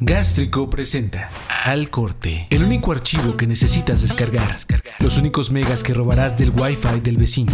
Gástrico 0.00 0.70
presenta 0.70 1.28
Al 1.64 1.90
Corte, 1.90 2.46
el 2.50 2.62
único 2.62 2.92
archivo 2.92 3.36
que 3.36 3.48
necesitas 3.48 4.00
descargar, 4.00 4.56
los 5.00 5.18
únicos 5.18 5.50
megas 5.50 5.82
que 5.82 5.92
robarás 5.92 6.38
del 6.38 6.50
Wi-Fi 6.50 7.00
del 7.00 7.16
vecino, 7.16 7.52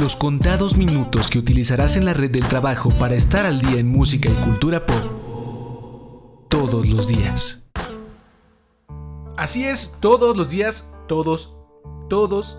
los 0.00 0.14
contados 0.14 0.76
minutos 0.76 1.26
que 1.26 1.40
utilizarás 1.40 1.96
en 1.96 2.04
la 2.04 2.14
red 2.14 2.30
del 2.30 2.46
trabajo 2.46 2.96
para 3.00 3.16
estar 3.16 3.46
al 3.46 3.60
día 3.60 3.80
en 3.80 3.88
música 3.88 4.30
y 4.30 4.44
cultura 4.44 4.86
pop 4.86 6.46
todos 6.48 6.88
los 6.88 7.08
días. 7.08 7.66
Así 9.36 9.64
es, 9.64 9.96
todos 9.98 10.36
los 10.36 10.50
días, 10.50 10.94
todos, 11.08 11.56
todos, 12.08 12.58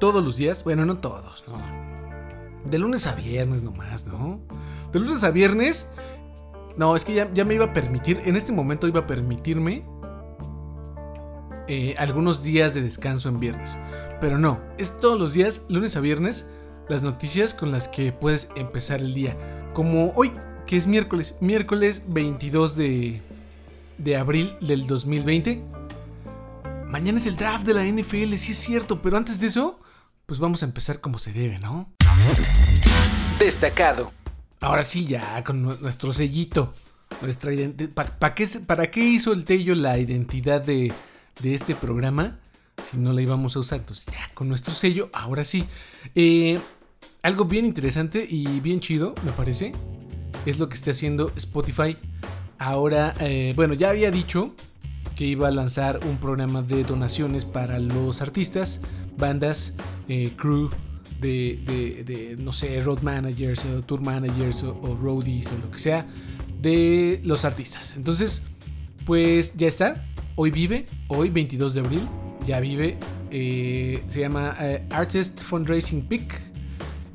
todos 0.00 0.24
los 0.24 0.38
días, 0.38 0.64
bueno, 0.64 0.86
no 0.86 0.96
todos, 0.96 1.44
no. 1.46 1.58
De 2.64 2.78
lunes 2.78 3.06
a 3.06 3.14
viernes 3.14 3.62
nomás, 3.62 4.06
¿no? 4.06 4.40
De 4.94 4.98
lunes 4.98 5.24
a 5.24 5.30
viernes 5.30 5.90
no, 6.76 6.94
es 6.94 7.04
que 7.04 7.14
ya, 7.14 7.44
me 7.44 7.54
iba 7.54 7.66
a 7.66 7.72
permitir, 7.72 8.20
en 8.24 8.36
este 8.36 8.52
momento 8.52 8.86
iba 8.86 9.00
a 9.00 9.06
permitirme 9.06 9.84
eh, 11.68 11.94
algunos 11.98 12.42
días 12.42 12.74
de 12.74 12.82
descanso 12.82 13.28
en 13.28 13.40
viernes. 13.40 13.78
Pero 14.20 14.38
no, 14.38 14.60
es 14.76 15.00
todos 15.00 15.18
los 15.18 15.32
días, 15.32 15.64
lunes 15.68 15.96
a 15.96 16.00
viernes, 16.00 16.46
las 16.88 17.02
noticias 17.02 17.54
con 17.54 17.72
las 17.72 17.88
que 17.88 18.12
puedes 18.12 18.50
empezar 18.56 19.00
el 19.00 19.14
día. 19.14 19.36
Como 19.72 20.12
hoy, 20.16 20.32
que 20.66 20.76
es 20.76 20.86
miércoles, 20.86 21.36
miércoles 21.40 22.02
22 22.08 22.76
de, 22.76 23.22
de 23.96 24.16
abril 24.16 24.54
del 24.60 24.86
2020. 24.86 25.62
Mañana 26.86 27.18
es 27.18 27.26
el 27.26 27.36
draft 27.36 27.66
de 27.66 27.74
la 27.74 27.84
NFL, 27.84 28.34
sí 28.36 28.52
es 28.52 28.58
cierto, 28.58 29.00
pero 29.00 29.16
antes 29.16 29.40
de 29.40 29.48
eso, 29.48 29.80
pues 30.26 30.38
vamos 30.38 30.62
a 30.62 30.66
empezar 30.66 31.00
como 31.00 31.18
se 31.18 31.32
debe, 31.32 31.58
¿no? 31.58 31.90
Destacado. 33.38 34.12
Ahora 34.60 34.82
sí, 34.82 35.06
ya 35.06 35.42
con 35.44 35.62
nuestro 35.62 36.12
sellito. 36.12 36.74
Nuestra 37.22 37.52
¿Para, 37.94 38.34
qué, 38.34 38.46
¿Para 38.66 38.90
qué 38.90 39.00
hizo 39.00 39.32
el 39.32 39.44
Tello 39.44 39.74
la 39.74 39.98
identidad 39.98 40.60
de, 40.60 40.92
este 41.42 41.74
programa? 41.74 42.38
Si 42.82 42.96
no 42.98 43.12
la 43.12 43.22
íbamos 43.22 43.56
a 43.56 43.60
usar. 43.60 43.80
Entonces, 43.80 44.06
ya 44.06 44.30
con 44.34 44.48
nuestro 44.48 44.74
sello, 44.74 45.10
ahora 45.12 45.44
sí. 45.44 45.64
Eh, 46.14 46.58
algo 47.22 47.44
bien 47.44 47.64
interesante 47.64 48.26
y 48.28 48.60
bien 48.60 48.80
chido, 48.80 49.14
me 49.24 49.32
parece. 49.32 49.72
Es 50.44 50.58
lo 50.58 50.68
que 50.68 50.74
está 50.74 50.90
haciendo 50.92 51.32
Spotify. 51.36 51.96
Ahora, 52.58 53.14
eh, 53.20 53.52
bueno, 53.56 53.74
ya 53.74 53.90
había 53.90 54.10
dicho 54.10 54.54
que 55.14 55.24
iba 55.24 55.48
a 55.48 55.50
lanzar 55.50 56.00
un 56.04 56.18
programa 56.18 56.62
de 56.62 56.84
donaciones 56.84 57.44
para 57.44 57.78
los 57.78 58.20
artistas, 58.20 58.80
bandas, 59.16 59.74
eh, 60.08 60.30
crew 60.36 60.70
de, 61.20 62.36
no 62.38 62.52
sé, 62.52 62.80
road 62.80 63.02
managers 63.02 63.64
o 63.64 63.82
tour 63.82 64.00
managers 64.00 64.62
o, 64.62 64.96
roadies 65.00 65.52
o 65.52 65.58
lo 65.58 65.70
que 65.70 65.78
sea 65.78 66.06
de 66.60 67.20
los 67.24 67.44
artistas. 67.44 67.96
Entonces, 67.96 68.44
pues 69.04 69.54
ya 69.56 69.68
está. 69.68 70.04
Hoy 70.34 70.50
vive, 70.50 70.86
hoy 71.08 71.30
22 71.30 71.74
de 71.74 71.80
abril, 71.80 72.02
ya 72.46 72.60
vive. 72.60 72.98
Eh, 73.30 74.02
se 74.06 74.20
llama 74.20 74.56
eh, 74.60 74.82
Artist 74.90 75.42
Fundraising 75.42 76.06
Peak. 76.06 76.40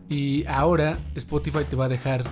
Y 0.10 0.46
ahora 0.48 0.98
Spotify 1.16 1.64
te 1.70 1.76
va 1.76 1.86
a 1.86 1.90
dejar 1.90 2.26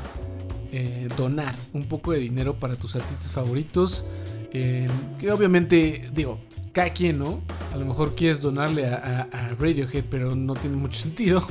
eh, 0.71 1.07
donar 1.15 1.55
un 1.73 1.83
poco 1.83 2.11
de 2.11 2.19
dinero 2.19 2.59
para 2.59 2.75
tus 2.75 2.95
artistas 2.95 3.31
favoritos. 3.31 4.03
que 4.51 5.31
obviamente, 5.31 6.09
digo, 6.13 6.39
cada 6.73 6.91
quien, 6.91 7.19
¿no? 7.19 7.41
A 7.73 7.77
lo 7.77 7.85
mejor 7.85 8.15
quieres 8.15 8.41
donarle 8.41 8.87
a, 8.87 9.55
Radiohead, 9.57 10.05
pero 10.09 10.35
no 10.35 10.53
tiene 10.53 10.77
mucho 10.77 10.99
sentido. 11.03 11.41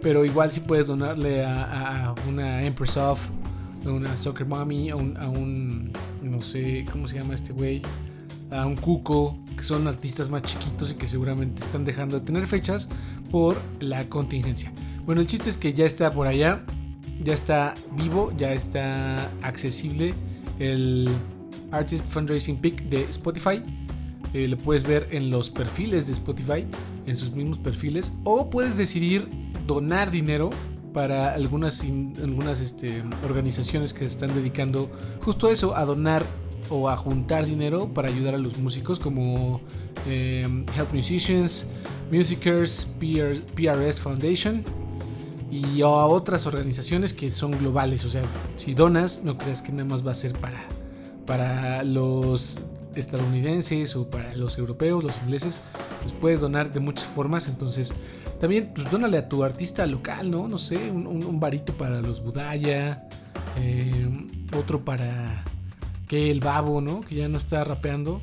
Pero 0.00 0.24
igual 0.24 0.50
si 0.50 0.60
puedes 0.60 0.86
donarle 0.86 1.44
a, 1.44 2.14
una 2.28 2.64
Empress 2.64 2.96
of, 2.96 3.30
a 3.86 3.90
una 3.90 4.16
Soccer 4.16 4.46
Mommy, 4.46 4.90
a 4.90 4.96
un, 4.96 5.92
no 6.22 6.40
sé, 6.40 6.84
¿cómo 6.90 7.06
se 7.06 7.20
llama 7.20 7.34
este 7.34 7.52
güey? 7.52 7.82
A 8.50 8.66
un 8.66 8.76
Cuco, 8.76 9.38
que 9.56 9.62
son 9.62 9.86
artistas 9.86 10.28
más 10.28 10.42
chiquitos 10.42 10.90
y 10.90 10.94
que 10.94 11.06
seguramente 11.06 11.62
están 11.62 11.84
dejando 11.84 12.18
de 12.18 12.26
tener 12.26 12.46
fechas 12.46 12.88
por 13.30 13.56
la 13.80 14.08
contingencia. 14.08 14.72
Bueno, 15.06 15.20
el 15.20 15.26
chiste 15.26 15.50
es 15.50 15.56
que 15.56 15.72
ya 15.72 15.86
está 15.86 16.12
por 16.12 16.26
allá, 16.26 16.64
ya 17.22 17.32
está 17.32 17.74
vivo, 17.96 18.32
ya 18.36 18.52
está 18.52 19.30
accesible 19.42 20.14
el 20.58 21.08
Artist 21.70 22.06
Fundraising 22.06 22.56
Peak 22.56 22.84
de 22.84 23.02
Spotify 23.04 23.62
eh, 24.34 24.48
lo 24.48 24.56
puedes 24.56 24.82
ver 24.84 25.08
en 25.10 25.30
los 25.30 25.50
perfiles 25.50 26.06
de 26.06 26.14
Spotify, 26.14 26.66
en 27.06 27.16
sus 27.16 27.32
mismos 27.32 27.58
perfiles, 27.58 28.14
o 28.24 28.50
puedes 28.50 28.76
decidir 28.76 29.28
donar 29.66 30.10
dinero 30.10 30.50
para 30.92 31.34
algunas, 31.34 31.82
algunas 32.22 32.60
este, 32.60 33.02
organizaciones 33.24 33.92
que 33.92 34.00
se 34.00 34.06
están 34.06 34.34
dedicando 34.34 34.90
justo 35.20 35.48
a 35.48 35.52
eso, 35.52 35.76
a 35.76 35.84
donar 35.84 36.24
o 36.70 36.88
a 36.88 36.96
juntar 36.96 37.46
dinero 37.46 37.92
para 37.92 38.08
ayudar 38.08 38.34
a 38.34 38.38
los 38.38 38.58
músicos 38.58 38.98
como 38.98 39.60
eh, 40.06 40.46
Help 40.76 40.92
Musicians, 40.92 41.66
Musicers, 42.10 42.86
PRS 42.98 44.00
Foundation 44.00 44.62
y 45.50 45.82
a 45.82 45.88
otras 45.88 46.46
organizaciones 46.46 47.12
que 47.12 47.30
son 47.30 47.52
globales. 47.52 48.04
O 48.04 48.08
sea, 48.08 48.22
si 48.56 48.74
donas, 48.74 49.22
no 49.24 49.36
creas 49.36 49.60
que 49.60 49.72
nada 49.72 49.84
más 49.84 50.06
va 50.06 50.12
a 50.12 50.14
ser 50.14 50.32
para, 50.32 50.64
para 51.26 51.82
los 51.84 52.60
estadounidenses 52.96 53.96
o 53.96 54.08
para 54.08 54.34
los 54.36 54.58
europeos, 54.58 55.02
los 55.02 55.18
ingleses, 55.22 55.60
pues 56.00 56.12
puedes 56.12 56.40
donar 56.40 56.72
de 56.72 56.80
muchas 56.80 57.06
formas. 57.06 57.48
Entonces, 57.48 57.94
también 58.40 58.72
pues 58.74 58.90
dónale 58.90 59.18
a 59.18 59.28
tu 59.28 59.44
artista 59.44 59.86
local, 59.86 60.30
¿no? 60.30 60.48
No 60.48 60.58
sé, 60.58 60.90
un, 60.90 61.40
varito 61.40 61.74
para 61.74 62.00
los 62.00 62.22
Budaya, 62.22 63.08
eh, 63.56 64.26
otro 64.56 64.84
para 64.84 65.44
que 66.08 66.30
el 66.30 66.40
babo, 66.40 66.80
¿no? 66.80 67.00
Que 67.00 67.16
ya 67.16 67.28
no 67.28 67.38
está 67.38 67.64
rapeando. 67.64 68.20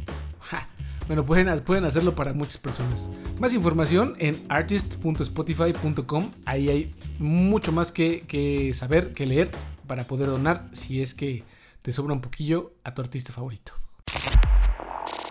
Bueno, 1.09 1.25
pueden, 1.25 1.59
pueden 1.61 1.85
hacerlo 1.85 2.13
para 2.13 2.33
muchas 2.33 2.59
personas. 2.59 3.09
Más 3.39 3.55
información 3.55 4.15
en 4.19 4.39
artist.spotify.com. 4.47 6.31
Ahí 6.45 6.69
hay 6.69 6.95
mucho 7.17 7.71
más 7.71 7.91
que, 7.91 8.21
que 8.27 8.75
saber, 8.75 9.15
que 9.15 9.25
leer 9.25 9.49
para 9.87 10.03
poder 10.03 10.27
donar 10.27 10.69
si 10.71 11.01
es 11.01 11.15
que 11.15 11.43
te 11.81 11.91
sobra 11.93 12.13
un 12.13 12.21
poquillo 12.21 12.73
a 12.83 12.93
tu 12.93 13.01
artista 13.01 13.33
favorito. 13.33 13.73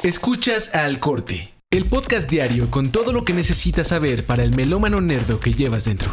Escuchas 0.05 0.77
al 0.77 1.01
corte, 1.01 1.49
el 1.73 1.87
podcast 1.87 2.31
diario 2.31 2.71
con 2.71 2.93
todo 2.93 3.13
lo 3.13 3.25
que 3.25 3.33
necesitas 3.33 3.89
saber 3.89 4.25
para 4.25 4.45
el 4.45 4.55
melómano 4.55 5.01
nerdo 5.01 5.41
que 5.41 5.53
llevas 5.53 5.87
dentro. 5.87 6.13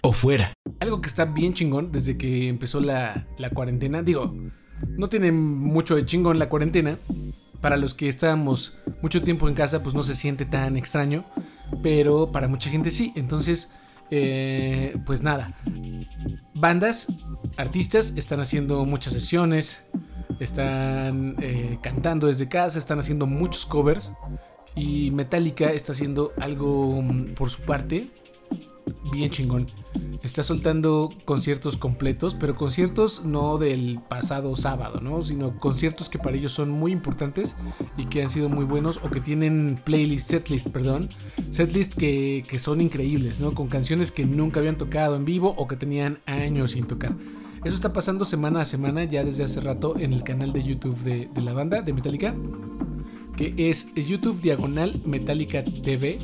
O 0.00 0.12
fuera. 0.12 0.54
Algo 0.80 1.02
que 1.02 1.08
está 1.08 1.26
bien 1.26 1.52
chingón 1.52 1.92
desde 1.92 2.16
que 2.16 2.48
empezó 2.48 2.80
la, 2.80 3.26
cuarentena, 3.52 4.02
digo, 4.02 4.34
no 4.88 5.10
tiene 5.10 5.30
mucho 5.30 5.94
de 5.94 6.06
chingón 6.06 6.38
la 6.38 6.48
cuarentena. 6.48 6.98
Para 7.60 7.76
los 7.76 7.92
que 7.92 8.08
estábamos 8.08 8.78
mucho 9.02 9.22
tiempo 9.22 9.46
en 9.46 9.54
casa, 9.54 9.82
pues 9.82 9.94
no 9.94 10.02
se 10.02 10.14
siente 10.14 10.46
tan 10.46 10.78
extraño. 10.78 11.26
Pero 11.82 12.32
para 12.32 12.48
mucha 12.48 12.70
gente 12.70 12.90
sí. 12.90 13.12
Entonces, 13.14 13.74
eh, 14.10 14.96
pues 15.04 15.22
nada. 15.22 15.60
Bandas, 16.54 17.08
artistas 17.58 18.14
están 18.16 18.40
haciendo 18.40 18.86
muchas 18.86 19.12
sesiones 19.12 19.84
están 20.44 21.36
eh, 21.40 21.78
cantando 21.82 22.28
desde 22.28 22.48
casa, 22.48 22.78
están 22.78 22.98
haciendo 22.98 23.26
muchos 23.26 23.66
covers 23.66 24.14
y 24.76 25.10
Metallica 25.10 25.72
está 25.72 25.92
haciendo 25.92 26.32
algo 26.38 27.02
mm, 27.02 27.34
por 27.34 27.50
su 27.50 27.62
parte 27.62 28.10
bien 29.12 29.30
chingón. 29.30 29.68
Está 30.22 30.42
soltando 30.42 31.10
conciertos 31.24 31.76
completos, 31.76 32.34
pero 32.34 32.56
conciertos 32.56 33.24
no 33.24 33.58
del 33.58 34.00
pasado 34.08 34.56
sábado, 34.56 35.00
¿no? 35.00 35.22
Sino 35.22 35.58
conciertos 35.58 36.08
que 36.08 36.18
para 36.18 36.36
ellos 36.36 36.52
son 36.52 36.70
muy 36.70 36.92
importantes 36.92 37.56
y 37.96 38.06
que 38.06 38.22
han 38.22 38.30
sido 38.30 38.48
muy 38.48 38.64
buenos 38.64 39.00
o 39.02 39.10
que 39.10 39.20
tienen 39.20 39.80
playlist, 39.84 40.30
setlist, 40.30 40.68
perdón. 40.68 41.10
Setlist 41.50 41.94
que, 41.94 42.44
que 42.48 42.58
son 42.58 42.80
increíbles, 42.80 43.40
¿no? 43.40 43.54
Con 43.54 43.68
canciones 43.68 44.12
que 44.12 44.24
nunca 44.24 44.60
habían 44.60 44.78
tocado 44.78 45.16
en 45.16 45.24
vivo 45.24 45.54
o 45.58 45.68
que 45.68 45.76
tenían 45.76 46.20
años 46.26 46.72
sin 46.72 46.86
tocar. 46.86 47.12
Eso 47.64 47.74
está 47.74 47.94
pasando 47.94 48.26
semana 48.26 48.60
a 48.60 48.64
semana 48.66 49.04
ya 49.04 49.24
desde 49.24 49.44
hace 49.44 49.60
rato 49.60 49.98
en 49.98 50.12
el 50.12 50.22
canal 50.22 50.52
de 50.52 50.62
YouTube 50.62 50.98
de, 51.02 51.30
la 51.40 51.54
banda, 51.54 51.80
de 51.80 51.94
Metallica, 51.94 52.34
que 53.38 53.54
es 53.56 53.94
YouTube 53.94 54.42
Diagonal 54.42 55.00
Metallica 55.06 55.64
TV. 55.64 56.18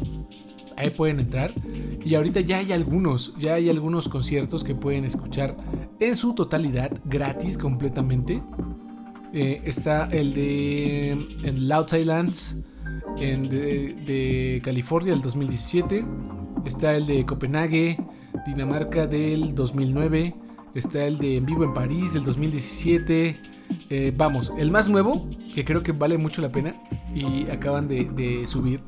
Ahí 0.77 0.91
pueden 0.91 1.19
entrar. 1.19 1.55
Y 2.05 2.15
ahorita 2.15 2.41
ya 2.41 2.59
hay 2.59 2.73
algunos, 2.73 3.35
ya 3.39 3.55
hay 3.55 3.71
algunos 3.71 4.09
conciertos 4.09 4.65
que 4.65 4.75
pueden 4.75 5.07
escuchar 5.07 5.57
en 5.99 6.15
su 6.15 6.35
totalidad, 6.35 6.93
gratis 7.07 7.57
completamente. 7.57 8.43
Eh, 9.33 9.63
está 9.65 10.07
el 10.07 10.35
de 10.35 11.13
en 11.13 11.69
Loud 11.69 11.95
Islands 11.95 12.57
en 13.19 13.49
de, 13.49 14.61
California 14.63 15.13
del 15.13 15.23
2017. 15.23 16.05
Está 16.67 16.95
el 16.95 17.07
de 17.07 17.25
Copenhague, 17.25 17.97
Dinamarca 18.47 19.07
del 19.07 19.55
2009. 19.55 20.35
Está 20.75 21.05
el 21.07 21.19
de 21.19 21.37
En 21.37 21.47
Vivo 21.47 21.65
en 21.65 21.75
París 21.75 22.13
del 22.13 22.25
2017. 22.25 23.41
Eh, 23.89 24.15
vamos, 24.17 24.53
el 24.57 24.71
más 24.71 24.89
nuevo, 24.89 25.29
que 25.55 25.65
creo 25.65 25.83
que 25.83 25.93
vale 25.93 26.17
mucho 26.17 26.41
la 26.43 26.53
pena 26.53 26.75
y 27.15 27.49
acaban 27.51 27.89
de, 27.89 28.45
subir, 28.47 28.83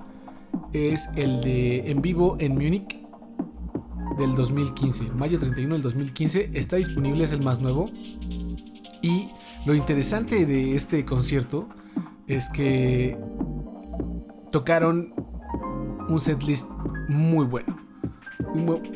es 0.72 1.08
el 1.16 1.40
de 1.40 1.90
En 1.90 2.00
Vivo 2.00 2.36
en 2.38 2.52
Múnich 2.54 3.00
del 4.16 4.34
2015. 4.34 5.10
Mayo 5.10 5.38
31 5.38 5.74
del 5.74 5.82
2015. 5.82 6.50
Está 6.54 6.76
disponible, 6.76 7.24
es 7.24 7.32
el 7.32 7.42
más 7.42 7.60
nuevo. 7.60 7.90
Y 9.02 9.30
Lo 9.64 9.74
interesante 9.74 10.44
de 10.44 10.74
este 10.74 11.04
concierto 11.04 11.68
es 12.26 12.48
que 12.48 13.16
tocaron 14.50 15.14
un 16.08 16.20
setlist 16.20 16.68
muy 17.08 17.46
bueno. 17.46 17.71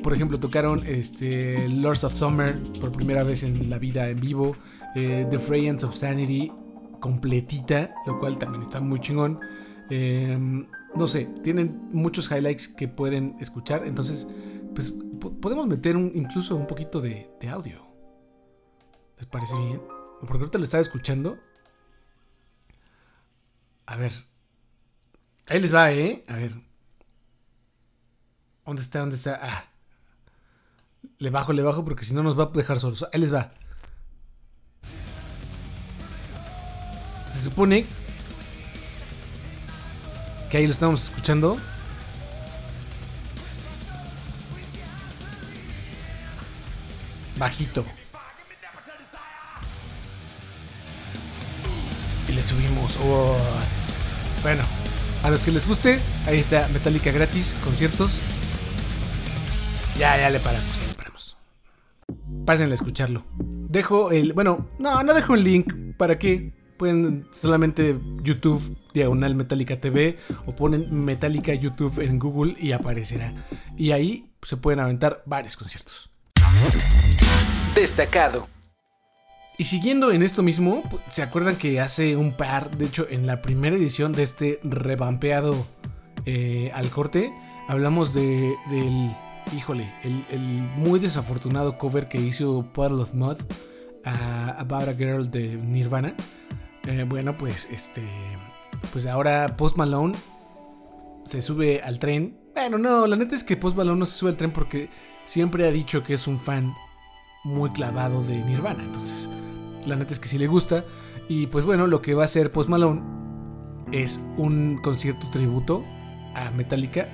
Por 0.03 0.12
ejemplo, 0.12 0.38
tocaron 0.38 0.87
este, 0.87 1.69
Lords 1.69 2.05
of 2.05 2.14
Summer 2.14 2.62
por 2.81 2.93
primera 2.93 3.23
vez 3.23 3.43
en 3.43 3.70
la 3.70 3.79
vida 3.79 4.08
en 4.08 4.20
vivo, 4.20 4.56
eh, 4.94 5.26
The 5.31 5.38
Frayance 5.38 5.87
of 5.87 5.94
Sanity 5.94 6.53
completita, 7.00 7.94
lo 8.06 8.19
cual 8.19 8.38
también 8.38 8.62
está 8.62 8.81
muy 8.81 9.00
chingón. 9.00 9.41
Em, 9.88 10.67
no 10.94 11.06
sé, 11.06 11.26
tienen 11.43 11.88
muchos 11.93 12.31
highlights 12.31 12.69
que 12.69 12.88
pueden 12.88 13.37
escuchar, 13.41 13.87
entonces, 13.87 14.26
pues 14.75 14.93
podemos 15.41 15.67
meter 15.67 15.97
incluso 15.97 16.56
un 16.56 16.67
poquito 16.67 17.00
de, 17.00 17.31
de 17.41 17.49
audio. 17.49 17.87
¿Les 19.19 19.26
parece 19.26 19.56
bien? 19.59 19.81
Porque 20.20 20.38
ahorita 20.38 20.59
lo 20.59 20.64
estaba 20.64 20.82
escuchando. 20.82 21.38
A 23.87 23.97
ver. 23.97 24.12
Ahí 25.49 25.61
les 25.61 25.75
va, 25.75 25.93
¿eh? 25.93 26.25
A 26.29 26.37
ver. 26.37 26.65
¿Dónde 28.66 28.82
está? 28.82 28.98
¿Dónde 28.98 29.14
está? 29.14 29.38
Ah. 29.40 29.64
Le 31.18 31.30
bajo, 31.30 31.52
le 31.52 31.62
bajo 31.62 31.84
porque 31.84 32.04
si 32.04 32.14
no 32.14 32.22
nos 32.24 32.38
va 32.38 32.44
a 32.44 32.46
dejar 32.48 32.80
solos. 32.80 33.06
Ahí 33.12 33.20
les 33.20 33.32
va. 33.32 33.50
Se 37.30 37.40
supone 37.40 37.86
que 40.50 40.56
ahí 40.56 40.66
lo 40.66 40.72
estamos 40.72 41.04
escuchando. 41.04 41.56
Bajito. 47.38 47.84
Y 52.28 52.32
le 52.32 52.42
subimos. 52.42 52.96
Bueno, 54.42 54.64
a 55.22 55.30
los 55.30 55.42
que 55.42 55.52
les 55.52 55.68
guste, 55.68 56.00
ahí 56.26 56.38
está 56.38 56.66
Metallica 56.68 57.12
gratis, 57.12 57.54
conciertos. 57.62 58.18
Ya, 59.98 60.19
ya 60.19 60.28
le 60.28 60.40
paramos, 60.40 60.78
ya 60.78 60.87
le 60.88 60.94
paramos. 60.94 61.38
Pásenle 62.44 62.72
a 62.72 62.75
escucharlo. 62.75 63.25
Dejo 63.38 64.10
el. 64.10 64.34
Bueno, 64.34 64.69
no, 64.78 65.02
no 65.02 65.14
dejo 65.14 65.34
el 65.34 65.43
link. 65.43 65.72
¿Para 65.96 66.19
qué? 66.19 66.52
Pueden 66.76 67.26
solamente 67.31 67.98
YouTube, 68.22 68.76
diagonal 68.93 69.34
Metallica 69.34 69.81
TV, 69.81 70.19
o 70.44 70.54
ponen 70.54 71.04
Metallica 71.04 71.54
YouTube 71.54 72.00
en 72.00 72.19
Google 72.19 72.54
y 72.60 72.72
aparecerá. 72.72 73.32
Y 73.78 73.93
ahí 73.93 74.31
se 74.43 74.58
pueden 74.58 74.81
aventar 74.81 75.22
varios 75.25 75.56
conciertos. 75.56 76.10
Destacado. 77.75 78.49
Y 79.56 79.64
siguiendo 79.64 80.12
en 80.12 80.22
esto 80.22 80.42
mismo, 80.42 80.82
¿se 81.08 81.22
acuerdan 81.22 81.56
que 81.56 81.81
hace 81.81 82.16
un 82.16 82.37
par, 82.37 82.76
de 82.76 82.84
hecho 82.84 83.06
en 83.08 83.26
la 83.26 83.40
primera 83.40 83.75
edición 83.75 84.12
de 84.12 84.25
este 84.25 84.60
revampeado 84.62 85.66
eh, 86.26 86.70
al 86.75 86.90
corte, 86.90 87.32
hablamos 87.66 88.12
de, 88.12 88.54
del 88.69 89.10
híjole, 89.54 89.93
el, 90.02 90.69
muy 90.76 90.98
desafortunado 91.00 91.78
cover 91.78 92.08
que 92.08 92.19
hizo 92.19 92.64
Puddle 92.72 93.02
of 93.02 93.14
Mud 93.14 93.37
a 94.04 94.50
About 94.58 94.88
a 94.88 94.94
Girl 94.94 95.31
de 95.31 95.56
Nirvana. 95.56 96.14
Eh, 96.87 97.04
bueno, 97.08 97.37
pues 97.37 97.69
este. 97.70 98.02
Pues 98.93 99.06
ahora 99.06 99.54
Post 99.56 99.76
Malone 99.76 100.14
se 101.25 101.43
sube 101.43 101.82
al 101.82 101.98
tren. 101.98 102.38
Bueno, 102.54 102.78
no, 102.78 103.06
la 103.06 103.16
neta 103.16 103.34
es 103.34 103.44
que 103.44 103.56
Post 103.56 103.76
Malone 103.76 103.98
no 103.98 104.06
se 104.06 104.16
sube 104.16 104.31
al 104.31 104.37
tren 104.37 104.52
porque 104.52 104.88
siempre 105.25 105.66
ha 105.66 105.70
dicho 105.70 106.02
que 106.02 106.14
es 106.14 106.26
un 106.26 106.38
fan 106.38 106.72
muy 107.44 107.70
clavado 107.70 108.22
de 108.22 108.37
Nirvana. 108.44 108.82
Entonces, 108.84 109.28
la 109.84 109.96
neta 109.96 110.12
es 110.12 110.20
que 110.20 110.28
sí 110.28 110.38
le 110.38 110.46
gusta. 110.46 110.84
Y 111.28 111.49
pues 111.49 111.64
bueno, 111.64 111.87
lo 111.87 112.00
que 112.00 112.14
va 112.14 112.22
a 112.22 112.26
hacer 112.26 112.50
Post 112.50 112.69
Malone 112.69 113.02
es 113.92 114.25
un 114.37 114.78
concierto 114.82 115.28
tributo 115.31 115.84
a 116.34 116.50
Metallica, 116.50 117.08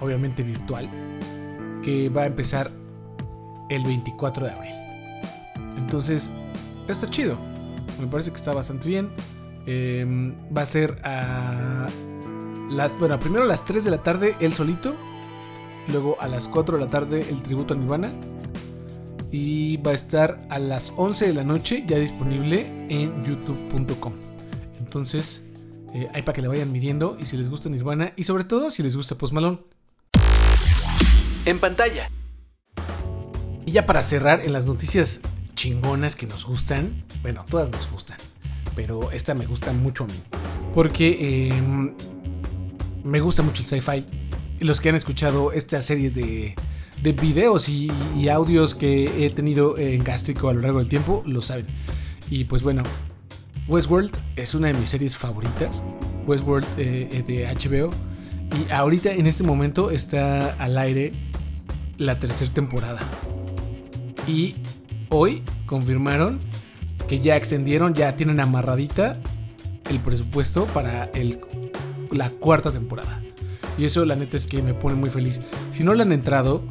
obviamente 0.00 0.42
virtual, 0.42 0.90
que 1.84 2.08
va 2.08 2.22
a 2.22 2.26
empezar 2.26 2.70
el 3.68 3.84
24 3.84 4.46
de 4.46 4.52
abril. 4.52 4.72
Entonces, 5.76 6.30
está 6.88 7.08
chido. 7.10 7.38
Me 8.00 8.06
parece 8.06 8.30
que 8.30 8.36
está 8.36 8.52
bastante 8.52 8.88
bien. 8.88 9.10
Em, 9.66 10.34
va 10.56 10.62
a 10.62 10.66
ser 10.66 10.96
a 11.04 11.88
las. 12.70 12.98
Bueno, 12.98 13.18
primero 13.20 13.44
a 13.44 13.46
las 13.46 13.64
3 13.64 13.84
de 13.84 13.90
la 13.90 14.02
tarde, 14.02 14.36
él 14.40 14.54
solito. 14.54 14.96
Luego 15.88 16.16
a 16.20 16.28
las 16.28 16.48
4 16.48 16.78
de 16.78 16.84
la 16.84 16.90
tarde, 16.90 17.26
el 17.28 17.42
tributo 17.42 17.74
a 17.74 17.76
Nirvana. 17.76 18.12
Y 19.30 19.78
va 19.78 19.90
a 19.90 19.94
estar 19.94 20.46
a 20.48 20.58
las 20.58 20.92
11 20.96 21.26
de 21.26 21.34
la 21.34 21.44
noche, 21.44 21.84
ya 21.86 21.98
disponible 21.98 22.86
en 22.88 23.24
youtube.com. 23.24 24.12
Entonces, 24.78 25.44
eh, 25.92 26.08
ahí 26.14 26.22
para 26.22 26.34
que 26.34 26.42
le 26.42 26.48
vayan 26.48 26.70
midiendo. 26.70 27.16
Y 27.20 27.26
si 27.26 27.36
les 27.36 27.50
gusta 27.50 27.68
Nirvana, 27.68 28.12
y 28.16 28.24
sobre 28.24 28.44
todo 28.44 28.70
si 28.70 28.82
les 28.82 28.96
gusta 28.96 29.16
Post 29.16 29.32
Malone 29.32 29.73
en 31.44 31.58
pantalla. 31.58 32.10
Y 33.66 33.72
ya 33.72 33.86
para 33.86 34.02
cerrar, 34.02 34.42
en 34.44 34.52
las 34.52 34.66
noticias 34.66 35.22
chingonas 35.54 36.16
que 36.16 36.26
nos 36.26 36.44
gustan, 36.44 37.04
bueno, 37.22 37.44
todas 37.48 37.70
nos 37.70 37.90
gustan, 37.90 38.18
pero 38.74 39.10
esta 39.12 39.34
me 39.34 39.46
gusta 39.46 39.72
mucho 39.72 40.04
a 40.04 40.06
mí, 40.06 40.20
porque 40.74 41.48
em, 41.48 41.94
me 43.02 43.20
gusta 43.20 43.42
mucho 43.42 43.62
el 43.62 43.66
sci-fi. 43.66 44.04
Los 44.60 44.80
que 44.80 44.88
han 44.88 44.94
escuchado 44.94 45.52
esta 45.52 45.82
serie 45.82 46.10
de, 46.10 46.54
de 47.02 47.12
videos 47.12 47.68
y, 47.68 47.90
audios 48.28 48.74
que 48.74 49.26
he 49.26 49.30
tenido 49.30 49.76
en 49.78 50.02
Gástrico 50.02 50.48
a 50.48 50.54
lo 50.54 50.60
largo 50.60 50.78
del 50.78 50.88
tiempo, 50.88 51.22
lo 51.26 51.42
saben. 51.42 51.66
Y 52.30 52.44
pues 52.44 52.62
bueno, 52.62 52.82
Westworld 53.68 54.16
es 54.36 54.54
una 54.54 54.68
de 54.68 54.74
mis 54.74 54.90
series 54.90 55.16
favoritas. 55.16 55.82
Westworld 56.26 56.66
eh, 56.78 57.22
de 57.26 57.46
HBO. 57.46 57.90
Y 58.56 58.70
ahorita 58.72 59.12
en 59.12 59.26
este 59.26 59.42
momento 59.42 59.90
está 59.90 60.54
al 60.54 60.78
aire 60.78 61.12
la 61.98 62.18
tercera 62.18 62.52
temporada. 62.52 63.00
Y 64.26 64.56
hoy 65.08 65.42
confirmaron 65.66 66.38
que 67.08 67.20
ya 67.20 67.36
extendieron, 67.36 67.94
ya 67.94 68.16
tienen 68.16 68.40
amarradita 68.40 69.18
el 69.90 70.00
presupuesto 70.00 70.66
para 70.66 71.04
el, 71.14 71.40
la 72.10 72.30
cuarta 72.30 72.70
temporada. 72.70 73.20
Y 73.76 73.84
eso 73.84 74.04
la 74.04 74.16
neta 74.16 74.36
es 74.36 74.46
que 74.46 74.62
me 74.62 74.74
pone 74.74 74.94
muy 74.94 75.10
feliz. 75.10 75.40
Si 75.70 75.82
no 75.82 75.94
le 75.94 76.02
han 76.02 76.12
entrado, 76.12 76.62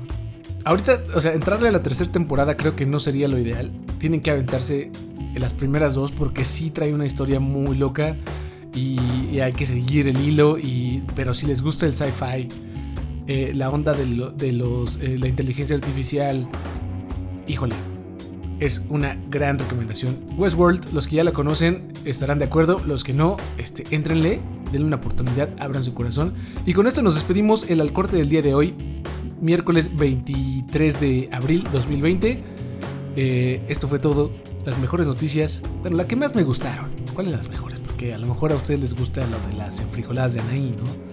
ahorita, 0.64 1.04
o 1.14 1.22
sea, 1.22 1.34
entrarle 1.34 1.68
a 1.70 1.72
la 1.72 1.84
tercera 1.84 2.12
temporada 2.12 2.56
creo 2.58 2.76
que 2.76 2.86
no 2.86 3.00
sería 3.00 3.28
lo 3.28 3.38
ideal. 3.38 3.72
Tienen 4.00 4.22
que 4.22 4.32
aventarse 4.32 4.92
en 5.18 5.42
las 5.42 5.54
primeras 5.54 5.96
dos 5.96 6.12
porque 6.12 6.46
sí 6.46 6.70
trae 6.70 6.94
una 6.94 7.06
historia 7.06 7.40
muy 7.40 7.78
loca 7.78 8.16
y, 8.74 9.40
hay 9.40 9.54
que 9.54 9.66
seguir 9.66 10.08
el 10.08 10.20
hilo. 10.20 10.58
Y, 10.58 11.04
pero 11.16 11.34
si 11.34 11.46
les 11.46 11.62
gusta 11.62 11.86
el 11.86 11.94
sci-fi, 11.94 12.48
eh, 13.28 13.52
la 13.56 13.70
onda 13.70 13.94
de, 13.94 14.06
los, 14.52 14.98
eh, 14.98 15.18
la 15.18 15.28
inteligencia 15.28 15.76
artificial, 15.76 16.48
híjole, 17.48 17.76
es 18.60 18.86
una 18.90 19.18
gran 19.30 19.60
recomendación. 19.60 20.18
Westworld, 20.38 20.94
los 20.94 21.08
que 21.08 21.18
ya 21.18 21.24
la 21.24 21.34
conocen 21.34 21.92
estarán 22.06 22.40
de 22.40 22.46
acuerdo, 22.46 22.82
los 22.86 23.04
que 23.04 23.14
no, 23.14 23.38
este, 23.58 23.84
entrenle, 23.96 24.42
denle 24.72 24.88
una 24.88 24.96
oportunidad, 24.98 25.50
abran 25.60 25.84
su 25.84 25.94
corazón. 25.94 26.34
Y 26.66 26.74
con 26.74 26.88
esto 26.88 27.02
nos 27.02 27.16
despedimos 27.16 27.70
el 27.70 27.82
al 27.82 27.94
corte 27.94 28.18
del 28.18 28.30
día 28.30 28.42
de 28.42 28.54
hoy, 28.54 28.74
miércoles 29.42 29.96
23 29.96 31.00
de 31.00 31.30
abril 31.32 31.68
2020. 31.72 32.44
Eh, 33.16 33.62
esto 33.68 33.88
fue 33.88 34.00
todo, 34.00 34.32
las 34.66 34.78
mejores 34.80 35.08
noticias, 35.08 35.62
bueno, 35.82 35.98
la 35.98 36.08
que 36.08 36.16
más 36.16 36.36
me 36.36 36.44
gustaron. 36.44 36.92
¿Cuáles 37.14 37.32
las 37.32 37.50
mejores? 37.50 37.80
Porque 37.80 38.14
a 38.14 38.18
lo 38.18 38.28
mejor 38.28 38.52
a 38.52 38.56
ustedes 38.56 38.80
les 38.80 38.96
gusta 38.96 39.26
lo 39.28 39.38
de 39.50 39.58
las 39.58 39.80
enfrijoladas 39.80 40.34
de 40.34 40.42
Anaí, 40.42 40.76
¿no? 40.78 41.13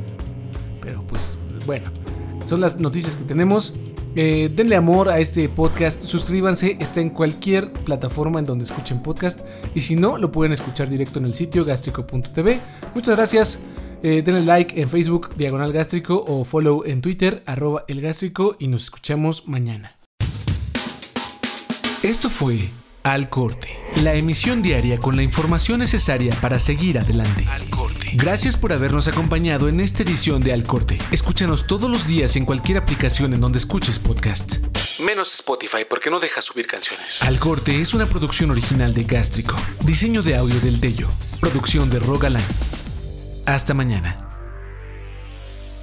Bueno, 1.71 1.89
son 2.47 2.61
las 2.61 2.81
noticias 2.81 3.15
que 3.15 3.23
tenemos. 3.23 3.75
Eh, 4.17 4.51
denle 4.53 4.75
amor 4.75 5.09
a 5.09 5.21
este 5.21 5.49
podcast, 5.49 6.03
suscríbanse, 6.03 6.77
está 6.81 7.01
en 7.01 7.11
cualquier 7.11 7.73
plataforma 7.73 8.41
en 8.41 8.45
donde 8.45 8.65
escuchen 8.65 9.05
podcast 9.05 9.43
y 9.73 9.83
si 9.83 9.95
no, 9.95 10.19
lo 10.19 10.33
pueden 10.33 10.53
escuchar 10.53 10.91
directo 10.91 11.21
en 11.21 11.27
el 11.27 11.35
sitio 11.35 11.65
gástrico.tv. 11.65 12.59
Muchas 12.93 13.15
gracias, 13.15 13.61
eh, 14.03 14.23
denle 14.23 14.45
like 14.45 14.81
en 14.81 14.89
Facebook, 14.89 15.37
Diagonal 15.37 15.73
Gástrico 15.73 16.25
o 16.27 16.45
follow 16.45 16.83
en 16.85 17.03
Twitter, 17.03 17.45
arroba 17.47 17.85
el 17.87 18.01
gástrico 18.01 18.57
y 18.59 18.67
nos 18.67 18.83
escuchamos 18.83 19.47
mañana. 19.47 19.97
Esto 22.03 22.31
fue 22.31 22.71
Al 23.05 23.29
Corte, 23.29 23.69
la 24.03 24.15
emisión 24.15 24.61
diaria 24.61 24.99
con 24.99 25.15
la 25.15 25.23
información 25.23 25.79
necesaria 25.79 26.35
para 26.43 26.59
seguir 26.59 26.99
adelante. 26.99 27.45
Al 27.49 27.71
Corte. 28.11 28.25
Gracias 28.25 28.57
por 28.57 28.73
habernos 28.73 29.09
acompañado 29.09 29.69
en 29.69 29.81
esta 29.81 30.03
edición 30.03 30.41
de 30.43 30.53
Al 30.53 30.65
Corte. 30.65 30.99
Escúchanos 31.11 31.67
todos 31.67 31.91
los 31.91 32.07
días 32.07 32.37
en 32.37 32.45
cualquier 32.45 32.79
aplicación 32.79 33.35
en 33.35 33.41
donde 33.41 33.59
escuches 33.59 33.99
podcast. 33.99 34.57
Menos 35.01 35.33
Spotify 35.35 35.85
porque 35.89 36.11
no 36.11 36.21
deja 36.21 36.43
subir 36.43 36.67
canciones. 36.67 37.23
Al 37.23 37.39
Corte 37.39 37.81
es 37.81 37.95
una 37.95 38.07
producción 38.07 38.51
original 38.51 38.93
de 38.95 39.05
Gástrico. 39.05 39.57
Diseño 39.85 40.23
de 40.23 40.37
audio 40.37 40.61
del 40.61 40.81
Tello. 40.81 41.09
Producción 41.41 41.91
de 41.91 41.99
Rogaland. 42.01 42.45
Hasta 43.47 43.75
mañana. 43.75 44.27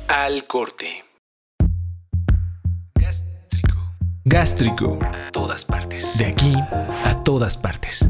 Al 0.07 0.45
Corte. 0.45 1.03
Gástrico. 2.95 3.95
Gástrico. 4.23 4.99
A 5.01 5.31
todas 5.31 5.65
partes. 5.65 6.17
De 6.17 6.25
aquí 6.25 6.53
a 7.05 7.23
todas 7.23 7.57
partes. 7.57 8.09